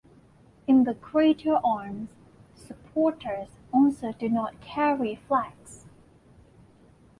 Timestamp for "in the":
0.65-0.95